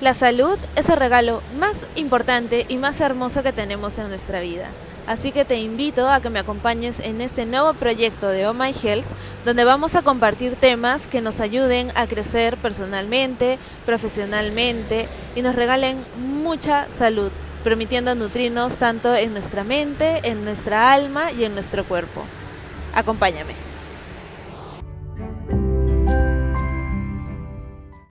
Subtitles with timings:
[0.00, 4.68] La salud es el regalo más importante y más hermoso que tenemos en nuestra vida.
[5.06, 8.74] Así que te invito a que me acompañes en este nuevo proyecto de Oh My
[8.74, 9.06] Health,
[9.46, 15.96] donde vamos a compartir temas que nos ayuden a crecer personalmente, profesionalmente y nos regalen
[16.18, 17.30] mucha salud,
[17.64, 22.22] permitiendo nutrirnos tanto en nuestra mente, en nuestra alma y en nuestro cuerpo.
[22.94, 23.65] Acompáñame.